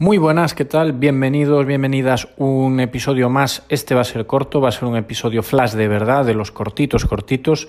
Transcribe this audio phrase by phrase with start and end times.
[0.00, 0.94] Muy buenas, ¿qué tal?
[0.94, 2.26] Bienvenidos, bienvenidas.
[2.38, 3.64] Un episodio más.
[3.68, 6.50] Este va a ser corto, va a ser un episodio flash de verdad, de los
[6.52, 7.68] cortitos, cortitos.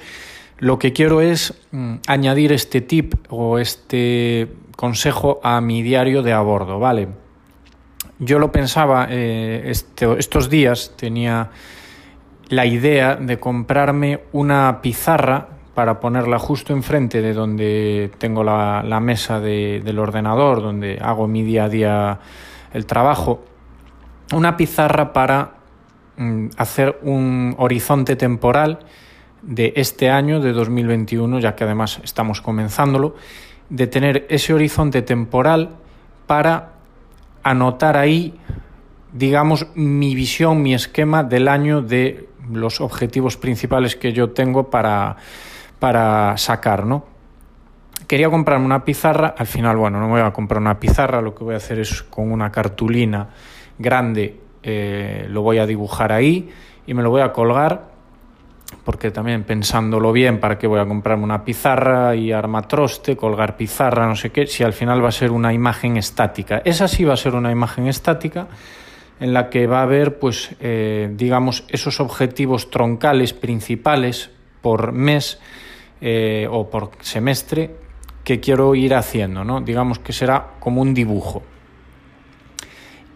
[0.58, 4.48] Lo que quiero es mm, añadir este tip o este
[4.78, 7.10] consejo a mi diario de a bordo, ¿vale?
[8.18, 11.52] Yo lo pensaba eh, este, estos días, tenía
[12.48, 19.40] la idea de comprarme una pizarra para ponerla justo enfrente de donde tengo la, mesa
[19.40, 22.20] del ordenador, donde hago mi día a día
[22.74, 23.44] el trabajo,
[24.34, 25.56] una pizarra para
[26.18, 28.80] mm, hacer un horizonte temporal
[29.42, 33.16] de este año, de 2021, ya que además estamos comenzándolo,
[33.70, 35.70] de tener ese horizonte temporal
[36.28, 36.74] para
[37.44, 38.40] anotar ahí,
[39.14, 45.18] digamos, mi visión, mi esquema del año de los objetivos principales que yo tengo para,
[45.82, 47.04] para sacar, ¿no?
[48.06, 51.34] Quería comprarme una pizarra, al final, bueno, no me voy a comprar una pizarra, lo
[51.34, 53.30] que voy a hacer es con una cartulina
[53.80, 56.52] grande, eh, lo voy a dibujar ahí
[56.86, 57.90] y me lo voy a colgar,
[58.86, 64.06] porque también pensándolo bien, ¿para qué voy a comprarme una pizarra y armatroste, colgar pizarra,
[64.06, 66.62] no sé qué, si al final va a ser una imagen estática?
[66.64, 68.50] Esa sí va a ser una imagen estática
[69.20, 74.30] en la que va a haber, pues, eh, digamos, esos objetivos troncales principales
[74.62, 75.40] por mes
[76.02, 77.76] eh, o por semestre
[78.24, 79.62] que quiero ir haciendo, ¿no?
[79.62, 81.44] Digamos que será como un dibujo.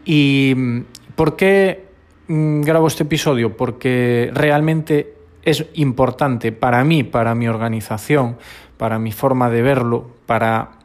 [0.05, 0.81] ¿Y mm,
[1.15, 1.87] por qué
[2.27, 3.57] mm, grabo este episodio?
[3.57, 8.37] Porque realmente es importante para mí, para mi organización,
[8.77, 10.79] para mi forma de verlo, para,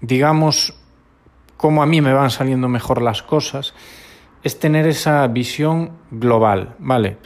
[0.00, 0.74] digamos,
[1.56, 3.74] cómo a mí me van saliendo mejor las cosas,
[4.42, 7.18] es tener esa visión global, ¿vale?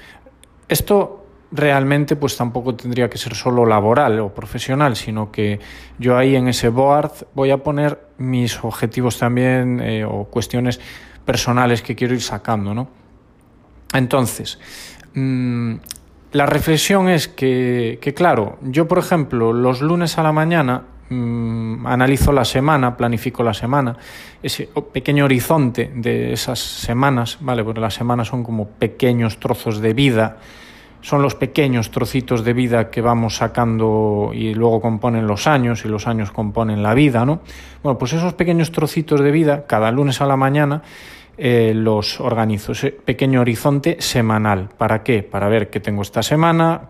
[0.69, 5.61] Esto realmente pues tampoco tendría que ser solo laboral o profesional, sino que
[5.99, 10.81] yo ahí en ese board voy a poner mis objetivos también eh, o cuestiones
[11.25, 12.89] personales que quiero ir sacando, ¿no?
[13.93, 14.59] Entonces,
[15.15, 15.75] mm,
[16.33, 21.87] la reflexión es que, que, claro, yo por ejemplo los lunes a la mañana mm,
[21.87, 23.97] analizo la semana, planifico la semana,
[24.43, 27.63] ese pequeño horizonte de esas semanas, ¿vale?
[27.63, 30.39] Porque las semanas son como pequeños trozos de vida
[31.07, 35.89] son los pequeños trocitos de vida que vamos sacando y luego componen los años y
[35.89, 37.43] los años componen la vida, ¿no?
[37.85, 40.83] Bueno, pues esos pequeños trocitos de vida, cada lunes a la mañana,
[41.39, 44.69] eh, los organizo, ese pequeño horizonte semanal.
[44.77, 45.23] ¿Para qué?
[45.23, 46.89] Para ver qué tengo esta semana,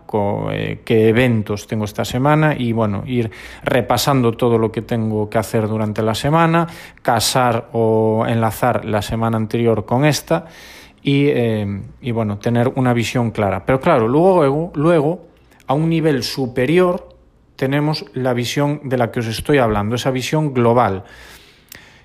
[0.51, 3.29] eh, qué eventos tengo esta semana y bueno, ir
[3.63, 6.65] repasando todo lo que tengo que hacer durante la semana,
[7.03, 10.47] casar o enlazar la semana anterior con esta
[11.09, 13.65] eh, y, bueno, tener una visión clara.
[13.65, 15.27] Pero claro, luego, luego,
[15.65, 17.15] a un nivel superior,
[17.55, 21.05] tenemos la visión de la que os estoy hablando, esa visión global.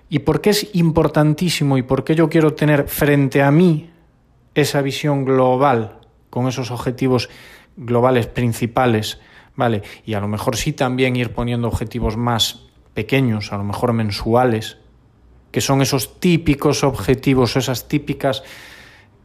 [0.08, 3.90] ¿Y por qué es importantísimo y por qué yo quiero tener frente a mí
[4.54, 5.98] esa visión global
[6.30, 7.28] con esos objetivos
[7.76, 9.18] globales principales?
[9.56, 9.82] ¿Vale?
[10.06, 14.78] Y a lo mejor sí también ir poniendo objetivos más pequeños, a lo mejor mensuales,
[15.50, 18.42] que son esos típicos objetivos, esas típicas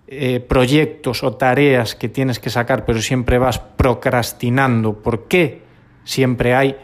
[0.07, 5.03] eh, proyectos o tareas que tienes que sacar, pero siempre vas procrastinando.
[5.03, 5.63] ¿Por qué?
[6.05, 6.77] Siempre hay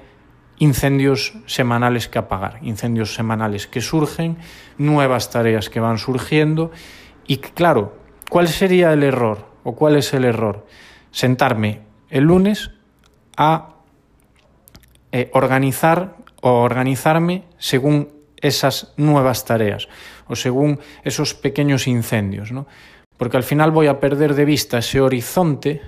[0.59, 4.37] incendios semanales que apagar, incendios semanales que surgen,
[4.77, 6.71] nuevas tareas que van surgiendo.
[7.25, 7.97] Y claro,
[8.29, 10.67] ¿cuál sería el error o cuál es el error?
[11.11, 12.71] Sentarme el lunes
[13.37, 13.75] a
[15.13, 19.87] eh, organizar o organizarme según esas nuevas tareas
[20.27, 22.67] o según esos pequeños incendios, ¿no?
[23.17, 25.81] Porque al final voy a perder de vista ese horizonte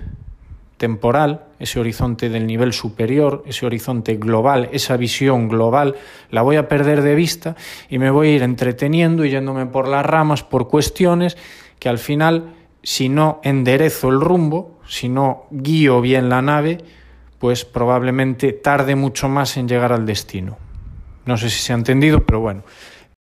[0.76, 5.94] temporal, ese horizonte del nivel superior, ese horizonte global, esa visión global,
[6.30, 7.56] la voy a perder de vista
[7.88, 11.36] y me voy a ir entreteniendo y yéndome por las ramas por cuestiones
[11.78, 16.78] que al final, si no enderezo el rumbo, si no guío bien la nave,
[17.38, 20.58] pues probablemente tarde mucho más en llegar al destino.
[21.24, 22.62] No sé si se ha entendido, pero bueno,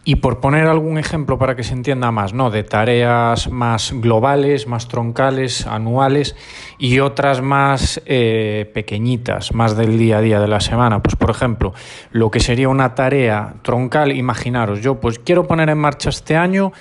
[0.04, 2.50] y por poner algún ejemplo para que se entienda más, ¿no?
[2.50, 6.36] De tareas más globales, más troncales, anuales
[6.78, 11.02] y otras más eh, pequeñitas, más del día a día de la semana.
[11.02, 11.74] Pues por ejemplo,
[12.12, 16.72] lo que sería una tarea troncal, imaginaros, yo pues quiero poner en marcha este año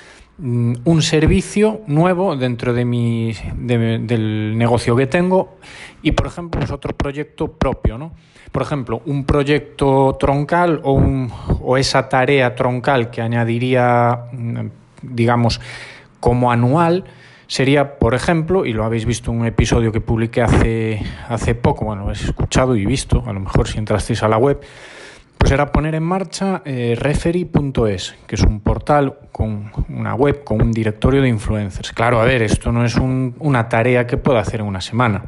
[0.42, 5.58] un servicio nuevo dentro de mi, del negocio que tengo
[6.02, 8.14] y por ejemplo es otro proyecto propio, ¿no?
[8.52, 11.32] Por ejemplo, un proyecto troncal o, un,
[11.62, 14.68] o esa tarea troncal que añadiría, mm,
[15.04, 15.62] digamos,
[16.20, 17.04] como anual,
[17.48, 21.86] sería, por ejemplo, y lo habéis visto en un episodio que publiqué hace, hace poco,
[21.86, 24.62] bueno, lo habéis escuchado y visto, a lo mejor si entrasteis a la web,
[25.40, 30.62] Pues era poner en marcha eh, referee.es, que es un portal con una web, con
[30.62, 31.92] un directorio de influencers.
[31.94, 35.24] Claro, a ver, esto no es un, una tarea que puedo hacer en una semana.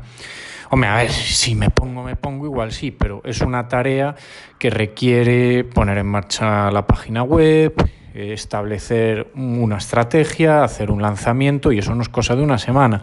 [0.70, 4.16] Hombre, a ver, si me pongo, me pongo, igual sí, pero es una tarea
[4.60, 7.74] que requiere poner en marcha la página web,
[8.14, 13.02] establecer una estrategia, hacer un lanzamiento y eso no es cosa de una semana.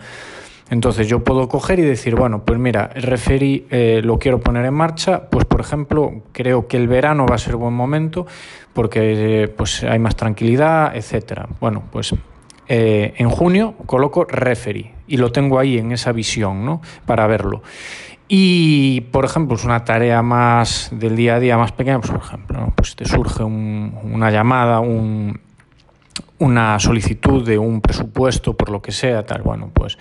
[0.70, 4.66] Entonces yo puedo coger y decir, bueno, pues mira, el referi eh, lo quiero poner
[4.66, 8.26] en marcha, pues por ejemplo, creo que el verano va a ser buen momento
[8.74, 11.48] porque eh, pues hay más tranquilidad, etcétera.
[11.58, 12.14] Bueno, pues
[12.68, 16.82] eh, en junio coloco referi y lo tengo ahí en esa visión, ¿no?
[17.06, 17.62] Para verlo.
[18.30, 22.20] Y, por ejemplo, es una tarea más del día a día más pequeña, pues, por
[22.20, 25.40] ejemplo, pues te surge una llamada, un,
[26.38, 29.96] una solicitud de un presupuesto, por lo que sea, tal, bueno, pues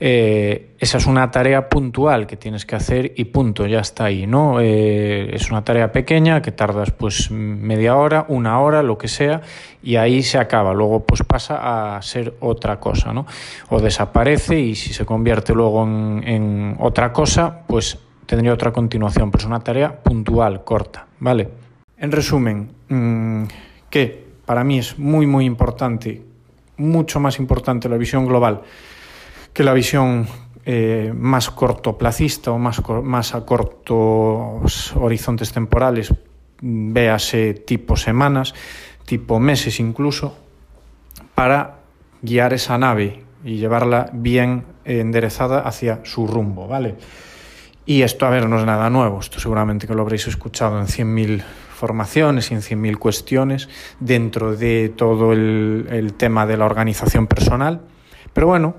[0.00, 4.28] eh, esa es una tarea puntual que tienes que hacer y punto, ya está ahí,
[4.28, 4.60] ¿no?
[4.60, 9.42] Eh, es una tarea pequeña que tardas pues media hora, una hora, lo que sea,
[9.82, 10.72] y ahí se acaba.
[10.72, 13.26] Luego pues pasa a ser otra cosa, ¿no?
[13.70, 19.42] O desaparece y si se convierte luego en, otra cosa, pues tendría otra continuación, pero
[19.42, 21.48] es una tarea puntual, corta, ¿vale?
[21.96, 23.44] En resumen, mm,
[23.90, 26.22] que para mí es muy, muy importante,
[26.76, 28.62] mucho más importante la visión global
[29.58, 30.28] que la visión
[30.66, 36.14] eh, más cortoplacista o más, más a cortos horizontes temporales,
[36.62, 38.54] véase tipo semanas,
[39.04, 40.38] tipo meses incluso,
[41.34, 41.80] para
[42.22, 46.94] guiar esa nave y llevarla bien enderezada hacia su rumbo, ¿vale?
[47.84, 50.86] Y esto, a ver, no es nada nuevo, esto seguramente que lo habréis escuchado en
[50.86, 51.42] 100.000
[51.74, 53.68] formaciones y en 100.000 cuestiones
[53.98, 57.80] dentro de todo el tema de la organización personal.
[58.32, 58.76] Pero bueno,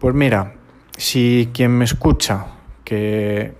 [0.00, 0.54] pues mira,
[0.96, 2.46] si quien me escucha,
[2.82, 3.52] que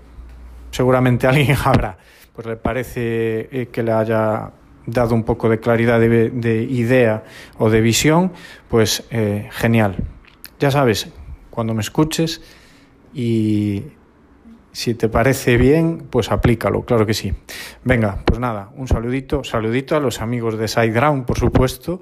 [0.71, 1.97] seguramente alguien habrá,
[2.33, 4.51] pues le parece eh, que le haya
[4.87, 7.23] dado un poco de claridad de, idea
[7.59, 8.33] o de visión,
[8.67, 9.97] pues eh, genial.
[10.59, 11.09] Ya sabes,
[11.51, 12.41] cuando me escuches
[13.13, 13.83] y
[14.71, 17.31] si te parece bien, pues aplícalo, claro que sí.
[17.83, 22.01] Venga, pues nada, un saludito, saludito a los amigos de SideGround, por supuesto.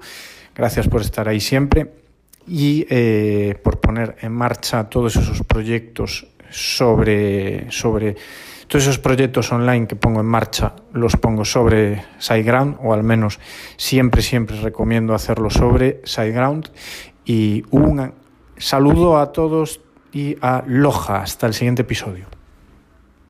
[0.54, 1.99] Gracias por estar ahí siempre
[2.50, 8.16] y eh, por poner en marcha todos esos proyectos sobre, sobre
[8.66, 13.38] todos esos proyectos online que pongo en marcha los pongo sobre SiteGround o al menos
[13.76, 16.70] siempre siempre recomiendo hacerlo sobre SiteGround
[17.24, 18.12] y un
[18.56, 19.80] saludo a todos
[20.12, 22.39] y a Loja hasta el siguiente episodio.